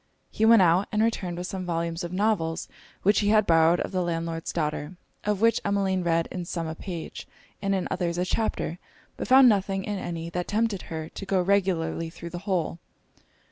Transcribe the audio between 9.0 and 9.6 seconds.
but found